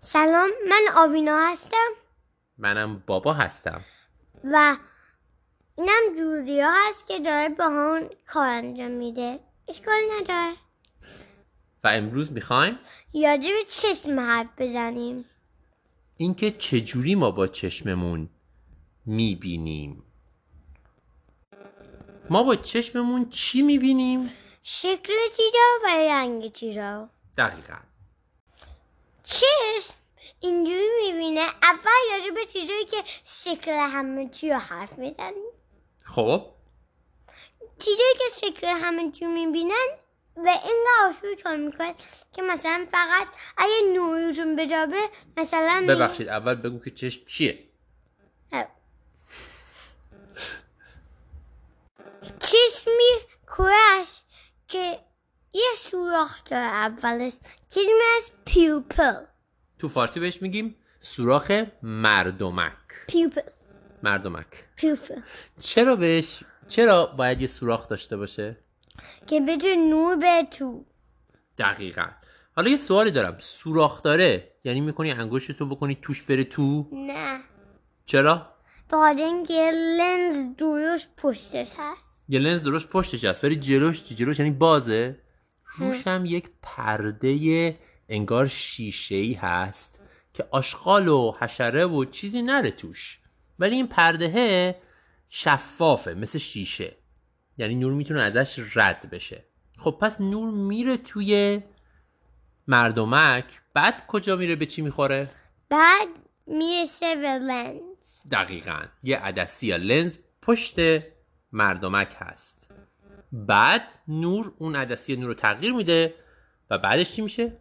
سلام 0.00 0.48
من 0.70 0.82
آوینا 0.96 1.38
هستم. 1.38 1.90
منم 2.58 3.02
بابا 3.06 3.32
هستم. 3.32 3.80
و 4.44 4.76
اینم 5.78 6.16
جولیا 6.16 6.70
هست 6.88 7.06
که 7.06 7.20
داره 7.20 7.48
با 7.48 8.00
کار 8.26 8.48
انجام 8.48 8.90
میده. 8.90 9.40
اشکال 9.68 9.98
نداره. 10.20 10.52
و 11.84 11.88
امروز 11.88 12.32
می‌خوایم 12.32 12.78
یاجه 13.12 13.48
به 13.52 13.64
چشم 13.68 14.20
حرف 14.20 14.48
بزنیم. 14.58 15.24
اینکه 16.16 16.50
چجوری 16.50 17.14
ما 17.14 17.30
با 17.30 17.46
چشممون 17.46 18.28
می‌بینیم. 19.06 20.02
ما 22.30 22.42
با 22.42 22.56
چشممون 22.56 23.28
چی 23.30 23.62
می‌بینیم؟ 23.62 24.30
شکل 24.62 25.12
چیزا 25.36 25.58
و 25.84 25.86
رنگ 25.86 26.52
چیزا. 26.52 27.08
دقیقا. 27.38 27.76
چشم 29.26 29.94
اینجوری 30.40 30.88
می‌بینه. 31.02 31.40
اول 31.62 32.18
یاجه 32.18 32.30
به 32.30 32.46
چیزایی 32.46 32.84
که 32.84 32.96
شکل 33.24 33.72
همه 33.72 34.28
چی 34.28 34.50
رو 34.50 34.58
حرف 34.58 34.92
می‌زنیم 34.98 35.52
خب. 36.04 36.46
چیزایی 37.78 38.14
که 38.18 38.46
شکل 38.46 38.66
همه 38.66 39.10
چی 39.10 39.24
می‌بینن 39.24 39.88
و 40.36 40.48
این 40.64 40.86
آشوی 41.04 41.36
کار 41.36 41.56
می‌کنن 41.56 41.94
که 42.32 42.42
مثلا 42.42 42.86
فقط 42.92 43.26
اگه 43.56 43.74
نورشون 43.94 44.56
بجابه 44.56 45.08
مثلا 45.36 45.80
می- 45.80 45.86
ببخشید 45.86 46.28
اول 46.28 46.54
بگو 46.54 46.78
که 46.78 46.90
چشم 46.90 47.24
چیه؟ 47.24 47.62
چشمی 52.40 53.12
کرش 53.58 54.22
که 54.68 54.98
یه 55.56 55.70
سوراخ 55.78 56.44
داره 56.44 56.64
اولش 56.64 57.32
از 58.16 58.30
پیوپل. 58.44 59.24
تو 59.78 59.88
فارسی 59.88 60.20
بهش 60.20 60.42
میگیم 60.42 60.76
سوراخ 61.00 61.62
مردمک. 61.82 62.72
پیوپل. 63.08 63.40
مردمک. 64.02 64.46
پیوپل. 64.76 65.20
چرا 65.60 65.96
بهش 65.96 66.44
چرا 66.68 67.06
باید 67.06 67.40
یه 67.40 67.46
سوراخ 67.46 67.88
داشته 67.88 68.16
باشه؟ 68.16 68.56
که 69.26 69.40
بتونه 69.40 69.76
نور 69.76 70.16
به 70.16 70.46
تو. 70.50 70.84
دقیقا. 71.58 72.06
حالا 72.56 72.68
یه 72.68 72.76
سوالی 72.76 73.10
دارم. 73.10 73.38
سوراخ 73.38 74.02
داره 74.02 74.52
یعنی 74.64 74.80
می‌کنی 74.80 75.12
انگشتتو 75.12 75.66
بکنی 75.66 75.98
توش 76.02 76.22
بره 76.22 76.44
تو؟ 76.44 76.88
نه. 76.92 77.40
چرا؟ 78.06 78.52
بعد 78.88 79.18
اینکه 79.18 79.70
لنز 79.98 80.56
دوروش 80.56 81.06
پشتش 81.16 81.72
هست. 81.78 82.24
یه 82.28 82.38
لنز 82.38 82.62
درست 82.64 82.88
پشتش 82.88 83.24
هست 83.24 83.44
ولی 83.44 83.56
جلوش 83.56 84.04
چی؟ 84.04 84.14
جلوش 84.14 84.38
یعنی 84.38 84.50
بازه؟ 84.50 85.25
روش 85.76 86.06
هم. 86.06 86.24
یک 86.24 86.50
پرده 86.62 87.78
انگار 88.08 88.46
شیشه 88.46 89.14
ای 89.14 89.32
هست 89.32 90.00
که 90.34 90.48
آشغال 90.50 91.08
و 91.08 91.32
حشره 91.40 91.86
و 91.86 92.04
چیزی 92.04 92.42
نره 92.42 92.70
توش. 92.70 93.18
ولی 93.58 93.76
این 93.76 93.86
پرده 93.86 94.80
شفافه 95.28 96.14
مثل 96.14 96.38
شیشه. 96.38 96.96
یعنی 97.58 97.74
نور 97.74 97.92
می‌تونه 97.92 98.22
ازش 98.22 98.76
رد 98.76 99.10
بشه. 99.10 99.44
خب 99.78 99.98
پس 100.00 100.20
نور 100.20 100.54
میره 100.54 100.96
توی 100.96 101.62
مردمک 102.66 103.44
بعد 103.74 104.06
کجا 104.06 104.36
میره 104.36 104.56
به 104.56 104.66
چی 104.66 104.82
می‌خوره؟ 104.82 105.30
بعد 105.68 106.08
می‌رسه 106.46 107.16
به 107.16 107.28
لنز. 107.28 108.32
دقیقا. 108.32 108.82
یه 109.02 109.16
عدسی 109.16 109.66
یا 109.66 109.76
لنز 109.76 110.16
پشت 110.42 110.76
مردمک 111.52 112.16
هست. 112.18 112.65
بعد 113.36 113.82
نور 114.08 114.52
اون 114.58 114.76
عدسی 114.76 115.16
نور 115.16 115.26
رو 115.26 115.34
تغییر 115.34 115.72
میده 115.72 116.14
و 116.70 116.78
بعدش 116.78 117.12
چی 117.12 117.22
میشه؟ 117.22 117.56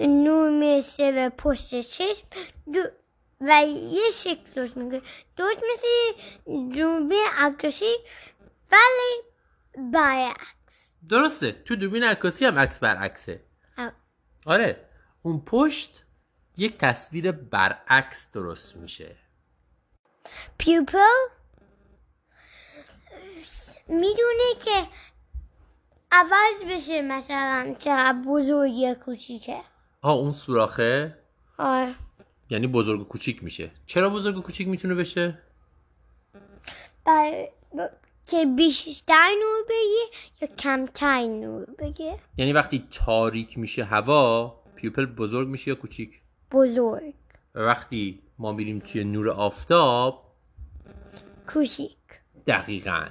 نور 0.00 0.50
می‌رسه 0.50 1.12
به 1.12 1.28
پشت 1.28 1.80
چشم 1.80 2.26
دو- 2.72 2.90
و 3.40 3.62
یه 3.66 4.10
شکل 4.14 4.50
درست 4.54 4.76
می‌کنه. 4.76 5.02
درست 5.36 5.60
مثل 5.72 6.20
دوربین 6.74 7.26
عکاسی 7.38 7.94
ولی 8.72 9.22
برعکس. 9.92 10.92
درسته. 11.08 11.52
تو 11.52 11.76
دوربین 11.76 12.04
عکاسی 12.04 12.44
هم 12.44 12.58
عکس 12.58 12.78
برعکسه. 12.78 13.40
اه. 13.78 13.92
آره. 14.46 14.88
اون 15.22 15.40
پشت 15.46 16.02
یک 16.56 16.78
تصویر 16.78 17.32
برعکس 17.32 18.32
درست 18.32 18.76
میشه. 18.76 19.16
پیوپل؟ 20.58 20.98
می‌دونه 23.88 24.64
که 24.64 24.88
عوض 26.12 26.64
بشه 26.70 27.02
مثلا 27.02 27.74
چقدر 27.78 28.18
بزرگ 28.26 28.72
یا 28.74 28.94
کوچیکه. 28.94 29.60
آه 30.02 30.14
اون 30.14 30.30
سوراخه؟ 30.30 31.18
آره 31.58 31.94
یعنی 32.50 32.66
بزرگ 32.66 33.00
و 33.00 33.04
کوچیک 33.04 33.44
میشه. 33.44 33.70
چرا 33.86 34.10
بزرگ 34.10 34.36
و 34.36 34.40
کوچیک 34.40 34.68
می‌تونه 34.68 34.94
بشه؟ 34.94 35.38
بر... 37.04 37.48
ب- 37.78 38.06
که 38.26 38.46
بیشتر 38.46 39.28
نور 39.42 39.64
بگه 39.68 40.18
یا 40.40 40.56
کمتر 40.56 41.20
نور 41.22 41.66
بگه 41.78 42.18
یعنی 42.36 42.52
وقتی 42.52 42.88
تاریک 42.90 43.58
میشه 43.58 43.84
هوا 43.84 44.54
پیوپل 44.76 45.06
بزرگ 45.06 45.48
میشه 45.48 45.68
یا 45.70 45.74
کوچیک؟ 45.74 46.20
بزرگ. 46.50 47.14
وقتی 47.54 48.22
ما 48.38 48.52
میریم 48.52 48.78
توی 48.78 49.04
نور 49.04 49.30
آفتاب 49.30 50.34
کوچیک. 51.46 51.96
دقیقا. 52.46 53.06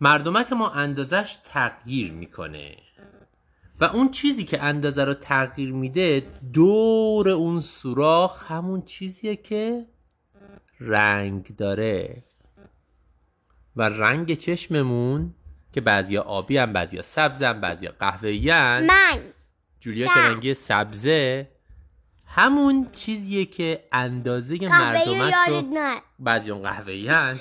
مردمک 0.00 0.52
ما 0.52 0.70
اندازش 0.70 1.38
تغییر 1.44 2.12
می‌کنه. 2.12 2.76
و 3.80 3.84
اون 3.84 4.10
چیزی 4.10 4.44
که 4.44 4.62
اندازه 4.62 5.04
رو 5.04 5.14
تغییر 5.14 5.72
میده 5.72 6.26
دور 6.52 7.30
اون 7.30 7.60
سوراخ 7.60 8.52
همون 8.52 8.82
چیزیه 8.82 9.36
که 9.36 9.86
رنگ 10.80 11.56
داره. 11.56 12.24
و 13.76 13.82
رنگ 13.82 14.34
چشممون 14.34 15.34
که 15.72 15.80
بعضیا 15.80 16.22
آبی 16.22 16.56
هم 16.56 16.72
بعضیا 16.72 17.02
سبز 17.02 17.42
هم 17.42 17.60
بعضیا 17.60 17.92
قهوه‌ای 17.98 18.50
من. 18.50 19.18
جولیا. 19.80 20.06
چه 20.06 20.20
رنگی 20.20 20.54
سبزه؟ 20.54 21.50
همون 22.26 22.88
چیزیه 22.92 23.44
که 23.44 23.84
اندازه 23.92 24.68
مردمک 24.68 25.34
رو 25.48 25.62
بعضی 26.18 26.50
اون 26.50 26.62
قهوه‌ای. 26.62 27.38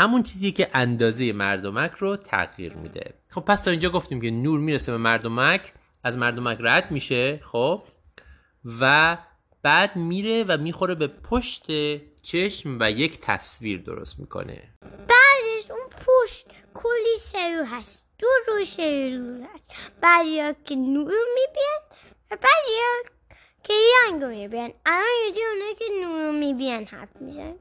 همون 0.00 0.22
چیزیه 0.22 0.50
که 0.50 0.70
اندازه 0.74 1.32
مردمک 1.32 1.92
رو 1.98 2.16
تغییر 2.16 2.74
میده. 2.74 3.14
خب 3.28 3.40
پس 3.40 3.62
تا 3.62 3.70
اینجا 3.70 3.90
گفتیم 3.90 4.20
که 4.20 4.30
نور 4.30 4.60
می‌رسه 4.60 4.92
به 4.92 4.98
مردمک 4.98 5.72
از 6.04 6.18
مردمک 6.18 6.58
رد 6.60 6.90
میشه 6.90 7.40
خب 7.44 7.82
و 8.80 9.18
بعد 9.62 9.96
میره 9.96 10.44
و 10.48 10.56
می‌خوره 10.56 10.94
به 10.94 11.06
پشت 11.06 11.66
چشم 12.22 12.76
و 12.80 12.90
یک 12.90 13.20
تصویر 13.20 13.82
درست 13.82 14.20
می‌کنه. 14.20 14.62
بعدش 14.82 15.70
اون 15.70 15.88
پشت 16.06 16.46
کلی 16.74 17.18
سرو 17.20 17.64
هست. 17.64 18.06
دو 18.18 18.26
رو 18.46 18.64
سرو 18.64 19.46
هست. 19.54 19.74
بعضی 20.00 20.54
که 20.64 20.74
نور 20.76 21.14
میبین 21.34 21.80
و 22.30 22.36
بعضی 22.36 23.10
که 23.62 23.74
رنگ 24.08 24.22
رو 24.22 24.28
میبین. 24.28 24.74
الان 24.86 25.04
یه 25.36 25.74
که 25.78 25.84
نور 26.02 26.30
میبین 26.30 26.86
حرف 26.86 27.08
میزن 27.20 27.54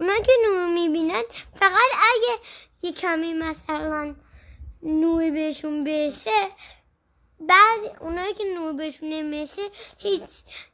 اونا 0.00 0.16
که 0.26 0.32
نور 0.46 0.68
می‌بینن 0.68 1.22
فقط 1.54 1.90
اگه 1.92 2.38
یه 2.82 2.92
کمی 2.92 3.32
مثلا 3.32 4.14
نور 4.82 5.30
بهشون 5.30 5.84
برسه 5.84 6.48
بعد 7.40 7.96
اونایی 8.00 8.34
که 8.34 8.44
نور 8.54 8.72
بهشون 8.72 9.08
نمی‌رسه 9.08 9.62
هیچ 9.98 10.30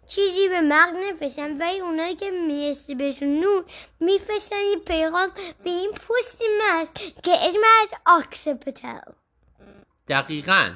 چیزی 0.09 0.49
به 0.49 0.60
مغز 0.60 0.94
نفرستن 0.94 1.59
ولی 1.59 1.81
اونایی 1.81 2.15
که 2.15 2.31
می‌رسه 2.31 2.94
بهشون 2.94 3.41
نور 3.41 3.65
میفرستن 4.00 4.56
یه 4.56 4.77
پیغام 4.77 5.31
به 5.65 5.71
این 5.71 5.93
پست 5.93 6.43
مغز 6.62 6.88
که 7.22 7.33
اسم 7.33 7.59
از 7.83 7.88
آکسپتل 8.06 9.00
دقیقا. 10.09 10.71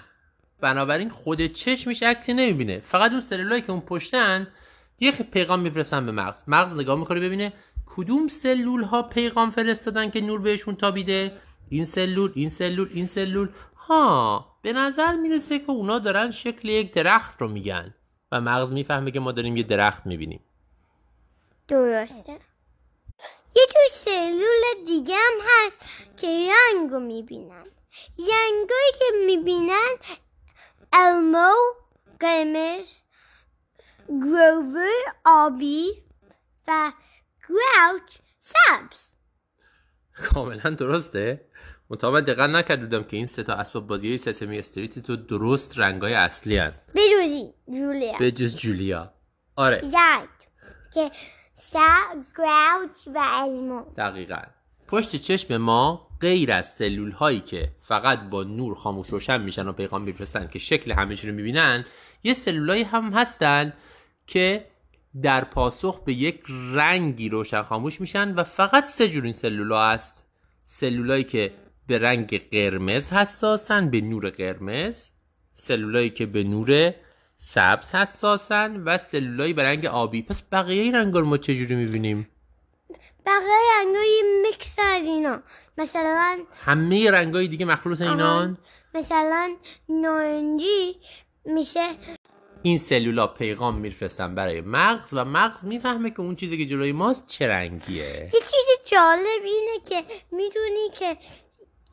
بنابراین 0.61 1.09
خود 1.09 1.47
چشمش 1.47 2.03
عکسی 2.03 2.33
نمی‌بینه. 2.33 2.81
فقط 2.81 3.11
اون 3.11 3.21
سلولایی 3.21 3.63
که 3.63 3.71
اون 3.71 3.81
پشتن 3.81 4.53
یه 5.01 5.13
پیغام 5.13 5.61
میفرستن 5.61 6.07
به 6.07 6.13
مغز. 6.13 6.43
مغز 6.47 6.77
نگاه 6.77 6.99
می‌کنه 6.99 7.21
ببینه 7.21 7.53
کدوم 7.87 8.29
سلول 8.29 8.83
ها 8.83 9.03
پیغام 9.03 9.51
فرستادن 9.51 10.11
که 10.11 10.21
نور 10.21 10.41
بهشون 10.41 10.77
تابیده. 10.77 11.33
این 11.69 11.85
سلول 11.85 12.33
این 12.35 12.49
سلول 12.49 12.89
این 12.93 13.07
سلول. 13.07 13.49
ها 13.77 14.47
به 14.63 14.73
نظر 14.73 15.17
می‌رسه 15.17 15.59
که 15.59 15.71
اونا 15.71 15.99
دارن 15.99 16.31
شکل 16.31 16.69
یک 16.69 16.93
درخت 16.93 17.41
رو 17.43 17.49
میگن 17.49 17.95
و 18.33 18.41
مغز 18.41 18.73
می‌فهمه 18.73 19.11
که 19.11 19.21
ما 19.21 19.33
داریم 19.33 19.57
یه 19.57 19.63
درخت 19.63 20.07
می‌بینیم. 20.07 20.41
درسته. 21.69 22.33
یه 23.57 23.67
جور 23.73 23.89
سلول 23.93 24.87
دیگه 24.87 25.15
هم 25.15 25.39
هست 25.49 25.79
که 26.17 26.27
رنگ 26.27 26.91
رو 26.91 27.01
می‌بینن. 27.01 27.65
رنگایی 28.19 28.93
که 28.99 29.05
می‌بینن 29.27 29.95
المو 30.93 31.53
قرمز. 32.21 32.89
گروور 34.09 35.15
آبی 35.25 35.89
و 36.69 36.93
گراوچ 37.49 38.19
سبز 38.41 39.09
کاملا 40.15 40.71
درسته. 40.71 41.49
من 42.03 42.21
دقت 42.21 42.51
نکرده 42.51 42.87
بودم 42.87 43.05
که 43.05 43.17
این 43.17 43.27
سه 43.27 43.43
تا 43.43 43.53
اسباب 43.55 43.87
بازی 43.87 44.09
های 44.09 44.19
سسمی 44.19 44.59
استریت 44.59 44.99
تو 44.99 45.17
درست 45.17 45.79
رنگای 45.79 46.15
اصلی 46.15 46.57
هن. 46.57 46.75
بجوزی 46.95 47.55
جولیا. 47.67 48.19
به 48.19 48.33
جز 48.33 48.57
جولیا. 48.57 49.13
آره. 49.57 49.81
زرد 49.83 50.29
که 50.95 51.11
سر 51.57 52.17
گراوچ 52.39 53.09
و 53.15 53.25
المو 53.25 53.85
دقیقا. 53.97 54.43
پشت 54.89 55.17
چشم 55.17 55.57
ما 55.57 56.09
غیر 56.21 56.53
از 56.53 56.75
سلول 56.75 57.13
هایی 57.13 57.41
که 57.41 57.73
فقط 57.81 58.21
با 58.21 58.45
نور 58.45 58.75
خاموش 58.75 59.09
روشن 59.09 59.41
میشن 59.41 59.69
و 59.69 59.73
پیغام 59.73 60.03
میفرستن 60.03 60.49
که 60.49 60.59
شکل 60.59 60.93
همه 60.93 61.15
رو 61.15 61.33
می‌بینن 61.33 61.85
یه 62.23 62.35
سلولایی 62.35 62.83
هم 62.83 63.13
هستن 63.13 63.73
که 64.29 64.65
در 65.23 65.45
پاسخ 65.45 66.01
به 66.05 66.13
یک 66.13 66.43
رنگی 66.73 67.29
روشن 67.29 67.63
خاموش 67.63 68.01
میشن 68.01 68.35
و 68.35 68.45
فقط 68.45 68.85
سه 68.85 69.09
جور 69.09 69.25
این 69.25 69.33
سلولا 69.33 69.89
هست. 69.89 70.25
سلولایی 70.65 71.25
که 71.25 71.55
به 71.87 71.99
رنگ 71.99 72.51
قرمز 72.51 73.11
حساسن 73.11 73.91
به 73.91 74.01
نور 74.01 74.31
قرمز. 74.31 75.09
سلولایی 75.55 76.11
که 76.11 76.27
به 76.27 76.43
نور 76.43 76.95
سبز 77.37 77.95
حساسن 77.95 78.77
و 78.77 78.99
سلولایی 78.99 79.53
به 79.53 79.63
رنگ 79.63 79.87
آبی. 79.87 80.23
پس 80.23 80.43
بقیه 80.53 80.93
رنگا 80.93 81.21
رو 81.21 81.27
ما 81.27 81.39
چجوری 81.39 81.75
می‌بینیم؟ 81.75 82.29
بقیه 83.27 83.85
رنگای 83.85 84.23
میکس 84.43 84.77
از 84.79 85.07
اینا. 85.07 85.43
مثلا 85.79 86.39
همه 86.65 87.11
رنگای 87.11 87.49
دیگه 87.49 87.67
مخلوط 87.67 88.01
اینان؟ 88.01 88.59
مثلا 88.95 89.57
نارنجی 89.89 90.97
میشه 91.45 91.89
این 92.69 92.79
سلولا 92.79 93.27
پیغام 93.27 93.75
میفرستن 93.75 94.35
برای 94.35 94.61
مغز 94.61 95.09
و 95.13 95.25
مغز 95.25 95.65
می‌فهمه 95.65 96.11
که 96.11 96.21
اون 96.21 96.37
چیزی 96.37 96.59
که 96.59 96.67
جلوی 96.67 96.93
ماست 96.93 97.27
چه 97.27 97.49
رنگیه. 97.49 98.31
یه 98.35 98.41
چیز 98.41 98.67
جالب 98.85 99.43
اینه 99.45 99.85
که 99.89 100.05
می‌دونی 100.31 100.89
که 100.99 101.17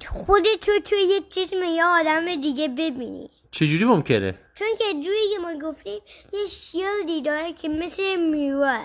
خودتو 0.08 0.72
توی 0.86 0.98
یه 0.98 1.22
چشم 1.30 1.64
یه 1.64 1.86
آدم 1.86 2.36
دیگه 2.42 2.68
ببینی. 2.68 3.30
چجوری 3.52 3.86
ممکنه؟ 3.86 4.40
چون 4.56 4.68
که 4.78 4.94
جوری 4.94 5.30
که 5.34 5.40
ما 5.42 5.70
گفتیم 5.70 6.00
یه 6.34 6.48
شیلدی 6.48 7.22
داره 7.22 7.54
که 7.54 7.70
مثل 7.70 8.16
میوه. 8.16 8.80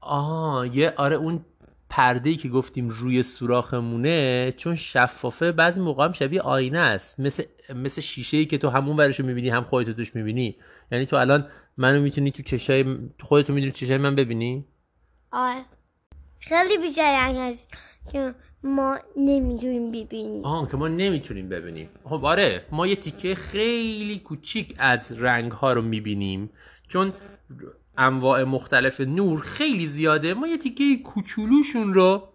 آها 0.00 0.66
یه 0.66 0.94
آره 0.96 1.16
اون 1.16 1.44
پرده 1.96 2.34
که 2.34 2.48
گفتیم 2.48 2.88
روی 2.88 3.22
سوراخمونه 3.22 4.52
چون 4.56 4.76
شفافه 4.76 5.52
بعضی 5.52 5.80
موقع 5.80 6.04
هم 6.04 6.12
شبیه 6.12 6.40
آینه 6.40 6.78
است. 6.78 7.20
مثل 7.20 7.44
مثل 7.74 8.00
شیشه 8.00 8.36
ای 8.36 8.46
که 8.46 8.58
تو 8.58 8.68
همون 8.68 8.96
ورشو 8.96 9.26
می‌بینی 9.26 9.48
هم 9.48 9.64
خودتو 9.64 9.92
توش 9.92 10.16
می‌بینی. 10.16 10.56
یعنی 10.92 11.06
تو 11.06 11.16
الان 11.16 11.48
منو 11.76 12.00
می‌تونی 12.02 12.30
تو 12.30 12.42
چشای 12.42 12.96
خودتو 13.20 13.52
می‌دونی 13.52 13.72
چشای 13.72 13.98
من 13.98 14.14
ببینی؟ 14.14 14.64
آره. 15.32 15.64
خیلی 16.40 16.78
بیشتر 16.78 17.32
هست 17.36 17.70
که 18.12 18.34
ما 18.62 18.98
نمی‌تونیم 19.16 19.90
ببینیم. 19.90 20.44
آه 20.44 20.70
که 20.70 20.76
ما 20.76 20.88
نمی‌تونیم 20.88 21.48
ببینیم. 21.48 21.88
خب 22.04 22.24
آره. 22.24 22.66
ما 22.72 22.86
یه 22.86 22.96
تیکه 22.96 23.34
خیلی 23.34 24.18
کوچیک 24.18 24.74
از 24.78 25.12
رنگ 25.12 25.52
ها 25.52 25.72
رو 25.72 25.82
می‌بینیم. 25.82 26.50
چون 26.88 27.12
انواع 27.98 28.44
مختلف 28.44 29.00
نور 29.00 29.40
خیلی 29.40 29.86
زیاده. 29.86 30.34
ما 30.34 30.48
یه 30.48 30.58
تیکه 30.58 31.02
کوچولوشون 31.04 31.94
رو 31.94 32.28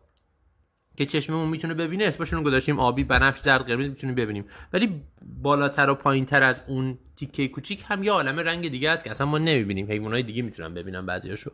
که 0.97 1.05
چشممون 1.05 1.49
می‌تونه 1.49 1.73
ببینه 1.73 2.05
اسمشون 2.05 2.39
رو 2.39 2.45
گذاشتیم 2.45 2.79
آبی 2.79 3.03
بنفش 3.03 3.39
زرد 3.39 3.65
قرمز 3.65 3.89
می‌تونیم 3.89 4.15
ببینیم. 4.15 4.45
ولی 4.73 5.03
بالاتر 5.21 5.89
و 5.89 5.95
پایینتر 5.95 6.43
از 6.43 6.61
اون 6.67 6.99
تیکه 7.15 7.47
کوچیک 7.47 7.83
هم 7.87 8.03
یه 8.03 8.11
عالم 8.11 8.39
رنگ 8.39 8.69
دیگه 8.69 8.91
هست 8.91 9.03
که 9.03 9.11
اصلا 9.11 9.27
ما 9.27 9.37
نمی‌بینیم. 9.37 9.91
حیوانات 9.91 10.25
دیگه 10.25 10.41
می‌تونن 10.41 10.73
ببینن 10.73 11.05
بعضیاشو. 11.05 11.51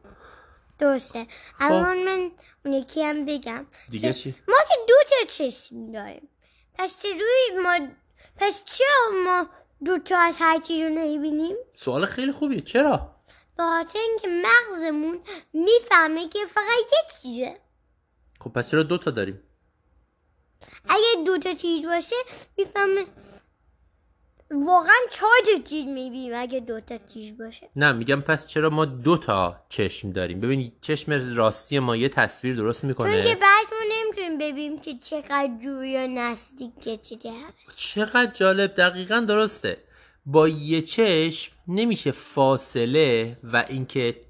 درسته. 0.80 1.28
الان 1.60 1.98
من 1.98 2.31
اون 2.66 2.74
یکی 2.74 3.04
هم 3.04 3.25
بگم 3.25 3.66
دیگه 3.90 4.13
چی؟ 4.13 4.36
ما 4.48 4.56
که 4.69 4.75
دو 4.88 4.94
تا 5.10 5.31
چشم 5.31 5.92
داریم. 5.92 6.30
پس 6.74 7.06
روی 7.06 7.63
ما 7.63 7.88
پس 8.38 8.63
چرا 8.66 9.24
ما 9.25 9.48
دو 9.86 10.00
تا 10.00 10.18
از 10.18 10.36
هر 10.40 10.60
چیز 10.60 10.84
رو 10.84 10.90
نمی‌بینیم؟ 10.90 11.56
سوال 11.74 12.06
خیلی 12.06 12.31
خوبیه. 12.31 12.62
چرا؟ 12.62 13.15
به 13.57 13.63
خاطر 13.63 14.00
اینکه 14.00 14.28
مغزمون 14.28 15.19
می‌فهمه 15.54 16.30
که 16.30 16.40
فقط 16.46 16.80
یک 16.80 17.22
چیزه. 17.22 17.57
خب 18.40 18.50
پس 18.50 18.72
چرا 18.72 18.84
دو 18.84 18.98
تا 18.98 19.12
داریم؟ 19.12 19.40
اگه 20.90 21.24
دو 21.25 21.38
تا 21.38 21.54
چیز 21.54 21.86
باشه 21.86 22.16
می‌فهمه 22.57 23.06
واقعا 24.52 24.96
چهار 25.12 25.31
تا 25.46 25.63
چیز 25.63 25.86
می‌بینیم 25.86 26.34
اگه 26.36 26.60
دو 26.60 26.80
تا 26.80 26.98
چیز 27.13 27.38
باشه. 27.38 27.69
نه 27.75 27.92
میگم 27.92 28.22
پس 28.22 28.48
چرا 28.48 28.69
ما 28.69 28.86
دو 28.86 29.18
تا 29.18 29.66
چشم 29.69 30.12
داریم؟ 30.12 30.42
ببین 30.42 30.72
چشم 30.81 31.36
راستی 31.36 31.80
ما 31.80 31.96
یه 31.96 32.10
تصویر 32.10 32.56
درست 32.56 32.81
چون 32.81 32.94
که 32.96 33.04
می‌کنه 33.04 33.36
بعض 33.36 33.66
ما 33.72 33.80
نمی‌تونیم 33.92 34.38
ببینیم 34.38 34.80
که 34.80 34.98
چقدر 35.04 35.50
جوی 35.63 35.90
یا 35.90 36.07
نزدیک 36.07 36.72
چقدر 37.75 38.31
جالب 38.31 38.75
دقیقا 38.75 39.19
درسته. 39.19 39.78
با 40.25 40.48
یه 40.48 40.81
چشم 40.81 41.54
نمیشه 41.68 42.12
فاصله 42.12 43.38
و 43.44 43.66
اینکه 43.69 44.22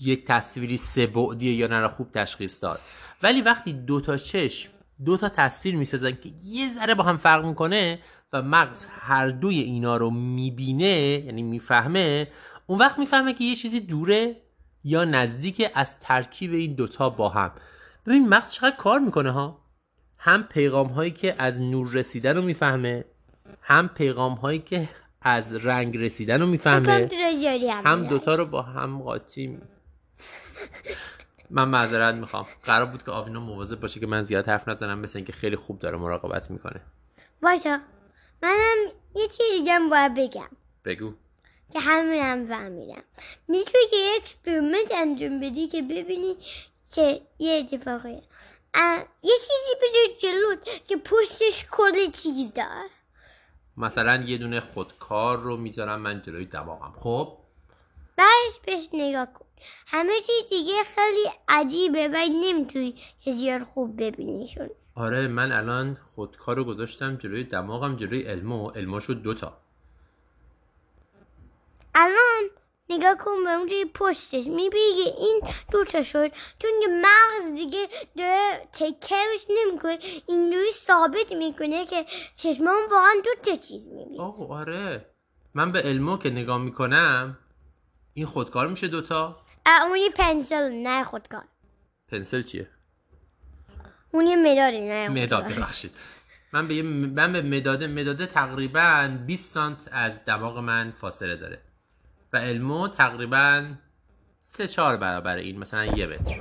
یک 0.00 0.24
تصویری 0.24 0.76
سه 0.76 1.06
بعدیه 1.06 1.54
یا 1.54 1.66
نه 1.66 1.88
خوب 1.88 2.12
تشخیص 2.12 2.62
داد. 2.62 2.80
ولی 3.22 3.40
وقتی 3.40 3.72
دو 3.72 4.00
تا 4.00 4.16
چشم 4.16 4.72
دو 5.04 5.16
تا 5.16 5.28
تصویر 5.28 5.76
می‌سازن 5.76 6.10
که 6.10 6.32
یه 6.44 6.70
ذره 6.70 6.94
با 6.94 7.04
هم 7.04 7.16
فرق 7.16 7.44
می‌کنه 7.44 7.98
و 8.32 8.42
مغز 8.42 8.86
هر 8.90 9.28
دوی 9.28 9.60
اینا 9.60 9.96
رو 9.96 10.10
می‌بینه 10.10 11.22
یعنی 11.26 11.42
می‌فهمه 11.42 12.28
اون 12.66 12.78
وقت 12.78 12.98
می‌فهمه 12.98 13.34
که 13.34 13.44
یه 13.44 13.56
چیزی 13.56 13.80
دوره 13.80 14.36
یا 14.84 15.04
نزدیک 15.04 15.70
از 15.74 15.98
ترکیب 15.98 16.52
این 16.52 16.74
دوتا 16.74 17.10
با 17.10 17.28
هم. 17.28 17.52
ببین 18.06 18.28
مغز 18.28 18.50
چقدر 18.50 18.76
کار 18.76 18.98
می‌کنه 18.98 19.30
ها؟ 19.30 19.60
هم 20.18 20.42
پیغام 20.42 20.86
هایی 20.86 21.10
که 21.10 21.34
از 21.38 21.60
نور 21.60 21.90
رسیدن 21.92 22.36
رو 22.36 22.42
می‌فهمه 22.42 23.04
هم 23.62 23.88
پیغام 23.88 24.34
هایی 24.34 24.58
که 24.58 24.88
از 25.22 25.66
رنگ 25.66 25.96
رسیدن 25.96 26.40
رو 26.40 26.46
می‌فهمه. 26.46 27.08
هم 27.70 27.86
هم. 27.86 28.06
دوتا 28.06 28.34
رو 28.34 28.44
با 28.44 28.62
هم 28.62 29.02
قاطی 29.02 29.58
من 31.50 31.68
معذرت 31.68 32.14
می‌خوام. 32.14 32.46
قرار 32.62 32.86
بود 32.86 33.02
که 33.02 33.10
آوینا 33.10 33.40
مواظب 33.40 33.80
باشه 33.80 34.00
که 34.00 34.06
من 34.06 34.22
زیاد 34.22 34.48
حرف 34.48 34.68
نزنم 34.68 34.98
مثل 34.98 35.18
اینکه 35.18 35.32
خیلی 35.32 35.56
خوب 35.56 35.78
داره 35.78 35.96
مراقبت 35.96 36.50
می‌کنه. 36.50 36.80
باشه. 37.42 37.80
منم 38.42 38.76
یه 39.14 39.28
چیز 39.28 39.46
دیگه 39.58 39.78
باید 39.90 40.14
بگم. 40.14 40.48
بگو. 40.84 41.12
که 41.72 41.80
همین 41.80 42.22
هم 42.22 42.46
فهمیدم. 42.46 43.02
می‌تونی 43.48 43.84
که 43.90 43.96
یک 43.96 44.22
experiment 44.22 44.92
انجام 44.94 45.40
بدی 45.40 45.68
که 45.68 45.82
ببینی 45.82 46.36
که 46.94 47.20
یه 47.38 47.52
اتفاقیه. 47.52 48.22
یه 49.22 49.34
چیزی 49.34 49.74
بذار 49.82 50.18
جلوت 50.18 50.86
که 50.86 50.96
پشتش 50.96 51.66
کل 51.70 52.10
چیز 52.10 52.52
داره. 52.52 52.97
مثلا 53.78 54.22
یه 54.22 54.38
دونه 54.38 54.60
خودکار 54.60 55.38
رو 55.38 55.56
می‌ذارم 55.56 56.00
من 56.00 56.22
جلوی 56.22 56.46
دماغم. 56.46 56.92
خب؟ 56.96 57.38
بعدش 58.16 58.60
بهش 58.66 58.88
نگاه 58.92 59.26
کن. 59.32 59.44
همه 59.86 60.12
چیز 60.26 60.50
دیگه 60.50 60.72
خیلی 60.96 61.30
عجیبه 61.48 62.08
و 62.08 62.16
نمی‌تونی 62.30 62.94
که 63.20 63.32
زیاد 63.32 63.62
خوب 63.62 64.02
ببینیشون. 64.02 64.68
آره 64.94 65.28
من 65.28 65.52
الان 65.52 65.98
خودکار 66.14 66.56
رو 66.56 66.64
گذاشتم 66.64 67.16
جلوی 67.16 67.44
دماغم 67.44 67.96
جلوی 67.96 68.22
علمو 68.22 68.70
علما 68.70 69.00
شد 69.00 69.22
دوتا 69.22 69.56
الان 71.94 72.50
نگاه 72.90 73.14
کن 73.14 73.44
به 73.44 73.50
اونجای 73.50 73.84
پشتش 73.94 74.46
می‌بینی 74.46 75.04
که 75.04 75.14
این 75.18 75.40
دوتا 75.70 76.02
شد 76.02 76.30
چون 76.58 76.70
که 76.82 76.88
مغز 76.88 77.54
دیگه 77.54 77.88
داره 78.16 78.68
تکرش 78.72 79.46
نمی‌کنه 79.50 79.98
اینجوری 80.28 80.72
ثابت 80.72 81.32
می‌کنه 81.32 81.86
که 81.86 82.04
چشمان 82.36 82.76
واقعا 82.90 83.14
دو 83.24 83.50
تا 83.50 83.56
چیز 83.56 83.86
می‌بینه 83.86 84.20
آه 84.22 84.52
آره 84.52 85.06
من 85.54 85.72
به 85.72 85.82
علمو 85.82 86.18
که 86.18 86.30
نگاه 86.30 86.58
می‌کنم 86.58 87.38
این 88.14 88.26
خودکار 88.26 88.68
میشه 88.68 88.88
دوتا 88.88 89.36
اون 89.88 89.96
یه 89.96 90.10
پنسل 90.10 90.72
نه 90.72 91.04
خودکار 91.04 91.44
پنسل 92.08 92.42
چیه 92.42 92.68
اون 94.12 94.26
یه 94.26 94.36
مداده 94.36 94.80
نه 94.80 95.08
مداد. 95.08 95.44
ببخشید 95.44 95.90
من 96.52 96.68
به 96.68 96.82
من 96.82 97.32
به 97.32 97.42
مداده 97.42 97.86
مداده 97.86 98.26
تقریبا 98.26 99.18
20 99.26 99.54
سانت 99.54 99.88
از 99.92 100.24
دماغ 100.24 100.58
من 100.58 100.90
فاصله 100.90 101.36
داره 101.36 101.62
و 102.32 102.36
علمو 102.36 102.88
تقریبا 102.88 103.66
سه 104.40 104.68
چهار 104.68 104.96
برابر 104.96 105.36
این 105.36 105.58
مثلا 105.58 105.84
یه 105.84 106.06
متر. 106.06 106.40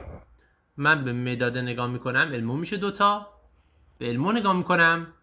من 0.78 1.04
به 1.04 1.14
مداده 1.14 1.62
نگاه 1.62 1.88
می‌کنم 1.88 2.30
علمو 2.34 2.58
میشه 2.58 2.78
دوتا 2.78 3.28
به 3.98 4.06
علمو 4.06 4.32
نگاه 4.32 4.58
می‌کنم 4.58 5.14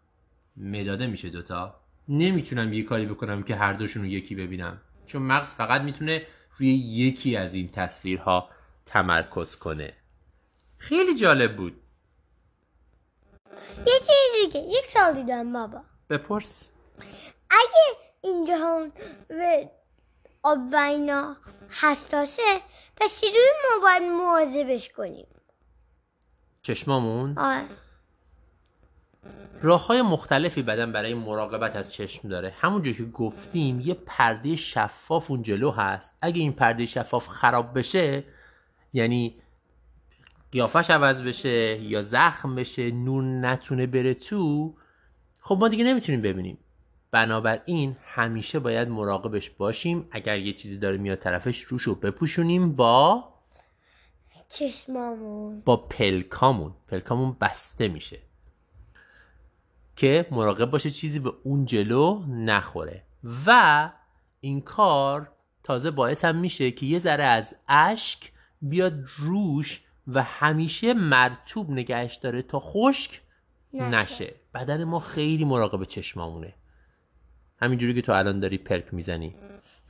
مداده 0.57 1.07
میشه 1.07 1.31
دوتا 1.31 1.81
نمی‌تونم 2.09 2.73
یه 2.73 2.83
کاری 2.83 3.07
بکنم 3.07 3.43
که 3.43 3.57
هر 3.57 3.73
دوشون 3.73 4.03
رو 4.03 4.09
یکی 4.09 4.35
ببینم. 4.35 4.81
چون 5.07 5.23
مغز 5.23 5.55
فقط 5.55 5.81
می‌تونه 5.81 6.27
روی 6.59 6.69
یکی 6.75 7.37
از 7.37 7.55
این 7.55 7.69
تصویرها 7.69 8.49
تمرکز 8.87 9.57
کنه. 9.57 9.93
خیلی 10.79 11.15
جالب 11.15 11.57
بود. 11.57 11.81
یه 13.87 13.99
چیز 13.99 14.53
دیگه 14.53 14.61
یک 14.61 14.91
سال 14.91 15.15
دیدم 15.15 15.53
بابا. 15.53 15.81
بپرس. 16.11 16.69
اگه 17.51 17.99
این 18.23 18.47
جهان 18.47 18.93
و 19.31 19.69
آب 20.45 20.59
و 20.73 20.77
اینا 20.77 21.37
حساسه 21.69 22.43
پس 22.97 23.21
چجوری 23.21 23.37
ما 23.63 23.87
باید 23.87 24.03
مواظبش 24.13 24.91
کنیم. 24.97 25.27
چشمامون؟ 26.63 27.39
آره. 27.39 27.65
راه 29.63 29.87
های 29.87 30.03
مختلفی 30.03 30.63
بدن 30.63 30.93
برای 30.93 31.15
مراقبت 31.15 31.77
از 31.77 31.93
چشم 31.93 32.29
داره. 32.29 32.55
همونجور 32.59 32.95
که 32.95 33.05
گفتیم 33.05 33.81
یه 33.81 33.95
پرده 33.95 34.57
شفاف 34.57 35.31
اون 35.31 35.43
جلو 35.43 35.71
هست. 35.71 36.13
اگه 36.21 36.41
این 36.41 36.53
پرده 36.53 36.87
شفاف 36.87 37.29
خراب 37.29 37.79
بشه 37.79 38.25
یعنی 38.93 39.43
قیافش 40.53 40.91
عوض 40.91 41.23
بشه 41.23 41.83
یا 41.83 42.03
زخم 42.03 42.55
بشه 42.55 42.91
نور 42.91 43.25
نتونه 43.25 43.87
بره 43.87 44.15
تو 44.15 44.75
خب 45.41 45.57
ما 45.61 45.69
دیگه 45.69 45.85
نمی‌تونیم 45.85 46.23
ببینیم. 46.23 46.59
بنابراین 47.15 47.97
همیشه 48.05 48.59
باید 48.59 48.89
مراقبش 48.89 49.51
باشیم. 49.51 50.09
اگر 50.11 50.39
یه 50.39 50.53
چیزی 50.53 50.79
داره 50.79 50.97
میاد 50.97 51.19
طرفش 51.19 51.61
روشو 51.61 51.95
بپوشونیم 51.95 52.73
با 52.73 53.25
چشمامون. 54.49 55.61
با 55.61 55.77
پلکامون. 55.77 56.75
پلکامون 56.89 57.37
بسته 57.41 57.89
میشه. 57.89 58.19
که 59.97 60.27
مراقب 60.31 60.71
باشه 60.71 60.91
چیزی 60.91 61.19
به 61.19 61.33
اون 61.45 61.65
جلو 61.65 62.25
نخوره. 62.29 63.03
و 63.47 63.91
این 64.41 64.61
کار 64.61 65.33
تازه 65.63 65.91
باعث 65.91 66.25
هم 66.25 66.37
میشه 66.37 66.71
که 66.71 66.87
یه 66.87 66.99
ذره 66.99 67.25
از 67.25 67.57
اشک 67.69 68.33
بیاد 68.63 69.05
روش 69.17 69.83
و 70.09 70.23
همیشه 70.23 70.95
مرتوب 70.95 71.71
نگهش 71.71 72.15
داره 72.15 72.43
تا 72.43 72.61
خشک 72.61 73.23
نشه. 73.73 73.89
نشه. 73.89 74.35
بدن 74.55 74.85
ما 74.85 75.01
خیلی 75.01 75.45
مراقب 75.45 75.85
چشمامونه. 75.85 76.55
همینجوری 77.61 77.95
که 77.95 78.03
تو 78.03 78.13
الان 78.13 78.41
داری 78.41 78.59
پرک 78.59 78.85
می‌زنی. 78.95 79.35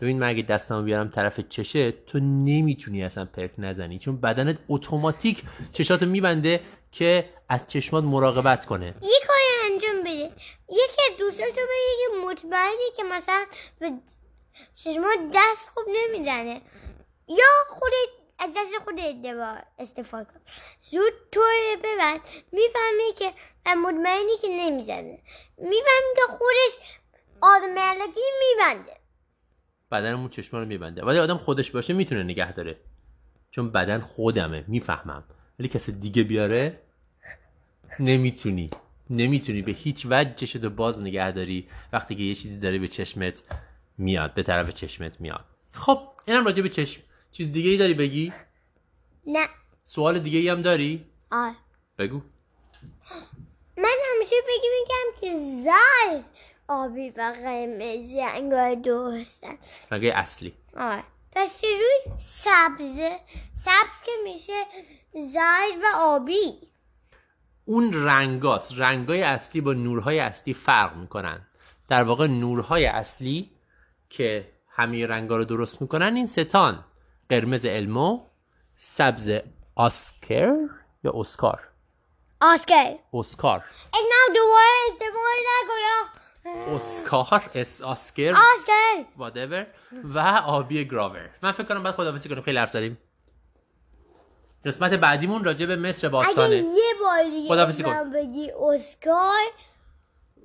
ببین 0.00 0.18
من 0.18 0.28
اگه 0.28 0.42
دستمو 0.42 0.82
بیارم 0.82 1.08
طرف 1.08 1.40
چشه 1.40 1.92
تو 1.92 2.18
نمی‌تونی 2.20 3.04
اصلا 3.04 3.24
پرک 3.24 3.50
نزنی. 3.58 3.98
چون 3.98 4.20
بدنت 4.20 4.58
اتوماتیک 4.68 5.42
چشاتو 5.72 6.06
میبنده 6.06 6.60
که 6.92 7.30
از 7.48 7.66
چشمات 7.66 8.04
مراقبت 8.04 8.66
کنه. 8.66 8.86
یه 8.86 9.18
کاری 9.28 9.72
انجام 9.72 10.00
بده. 10.00 10.32
یکی 10.72 11.02
از 11.10 11.18
دوستاشو 11.18 11.52
بگه 11.52 11.94
که 11.98 12.26
مطمئنی 12.26 12.90
که 12.96 13.02
مثلا 13.02 13.44
به 13.78 13.92
چشمات 14.74 15.18
دست 15.34 15.68
خوب 15.74 15.84
نمی‌زنه. 15.88 16.60
یا 17.28 17.52
خودت 17.68 18.10
از 18.38 18.50
دست 18.56 18.72
دوا- 19.22 19.62
استفاده 19.78 20.24
کن. 20.24 20.40
زود 20.82 21.12
طور 21.32 21.52
ببند. 21.84 22.20
می‌فهمی 22.52 23.12
که 23.18 23.32
مطمئنی 23.76 24.36
که 24.42 24.48
نمی‌زنه. 24.48 25.18
می‌فهمی 25.58 26.14
که 26.16 26.22
خودش 26.28 26.78
آدملگی 27.40 28.20
میبنده. 28.40 28.92
بدنمون 29.92 30.28
چشما 30.28 30.60
رو 30.60 30.66
میبنده. 30.66 31.04
ولی 31.04 31.18
آدم 31.18 31.38
خودش 31.38 31.70
باشه 31.70 31.92
می‌تونه 31.92 32.22
نگه 32.22 32.52
داره. 32.52 32.80
چون 33.50 33.70
بدن 33.70 34.00
خودمه 34.00 34.64
می‌فهمم. 34.68 35.24
ولی 35.58 35.68
کسی 35.68 35.92
دیگه 35.92 36.22
بیاره؟ 36.22 36.80
نمی‌تونی. 38.00 38.70
نمی‌تونی. 39.10 39.62
به 39.62 39.72
هیچ 39.72 40.06
وجه 40.10 40.34
چشتو 40.34 40.70
باز 40.70 41.00
نگه 41.00 41.32
داری. 41.32 41.68
وقتی 41.92 42.14
که 42.14 42.22
یه 42.22 42.34
چیزی 42.34 42.58
داره 42.58 42.78
به 42.78 42.88
چشمت 42.88 43.42
میاد 43.98 44.34
به 44.34 44.42
طرف 44.42 44.70
چشمت 44.70 45.20
میاد. 45.20 45.44
خب 45.72 46.08
اینم 46.26 46.44
راجع 46.44 46.62
به 46.62 46.68
چشم. 46.68 47.02
چیز 47.32 47.52
دیگه 47.52 47.70
ای 47.70 47.76
داری 47.76 47.94
بگی؟ 47.94 48.32
نه. 49.26 49.48
سوال 49.84 50.18
دیگه 50.18 50.38
ای 50.38 50.48
هم 50.48 50.62
داری؟ 50.62 51.06
آه. 51.30 51.56
بگو. 51.98 52.20
من 53.76 53.96
همیشه 54.14 54.36
فکر 54.46 54.70
می‌کنم 54.80 55.20
که 55.20 55.38
زرد 55.64 56.24
آبی 56.68 57.10
و 57.10 57.34
قرمزی 57.44 58.22
انگار 58.22 58.74
درستن. 58.74 59.58
رنگای 59.90 60.10
اصلی؟ 60.10 60.54
آره. 60.76 61.04
دستی 61.36 61.66
روی؟ 61.66 62.18
سبزه 62.20 63.20
سبز 63.56 64.02
که 64.04 64.12
میشه 64.24 64.64
زرد 65.12 65.78
و 65.82 65.96
آبی. 65.96 66.58
اون 67.64 68.04
رنگاست. 68.04 68.72
رنگای 68.76 69.22
اصلی 69.22 69.60
با 69.60 69.72
نورهای 69.72 70.18
اصلی 70.18 70.54
فرق 70.54 70.96
می‌کنن. 70.96 71.46
در 71.88 72.02
واقع 72.02 72.26
نورهای 72.26 72.86
اصلی 72.86 73.50
که 74.10 74.48
همه 74.68 75.06
رنگا 75.06 75.36
رو 75.36 75.44
درست 75.44 75.82
می‌کنن 75.82 76.16
این 76.16 76.26
ستان. 76.26 76.84
قرمز 77.28 77.66
المو 77.66 78.20
سبز 78.76 79.32
آسکر 79.74 80.54
یا 81.04 81.12
اسکار؟ 81.14 81.60
آسکر. 82.40 82.94
اسکار. 83.14 83.64
اسمم 83.94 84.34
دوباره 84.34 84.66
استفاده 84.88 85.40
نکنم. 85.62 86.23
اسکار 86.46 87.50
اس 87.54 87.82
آسکر 87.82 88.34
آسکر. 88.34 89.04
whatever 89.18 89.66
و 90.04 90.18
آبی 90.46 90.84
گراور. 90.84 91.30
من 91.42 91.52
فکر 91.52 91.64
کنم 91.64 91.82
باید 91.82 91.94
خداحافظی 91.94 92.28
کنیم 92.28 92.42
خیلی 92.42 92.58
حرف 92.58 92.70
زدیم. 92.70 92.98
قسمت 94.64 94.94
بعدیمون 94.94 95.44
راجع 95.44 95.66
به 95.66 95.76
مصر 95.76 96.06
اگه 96.06 96.12
باستانه 96.12 96.56
یه 96.56 96.94
بار 97.00 97.24
دیگه 97.24 97.48
خداحافظی 97.48 97.82
کن. 97.82 98.10
بگی 98.10 98.50
اسکار. 98.50 99.40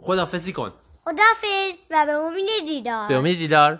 خداحافظی 0.02 0.54
کن. 0.54 0.74
خدافز 1.04 1.80
و 1.92 2.06
به 2.06 2.12
امید 2.12 2.66
دیدار. 2.66 3.08
به 3.08 3.16
امید 3.16 3.38
دیدار. 3.38 3.80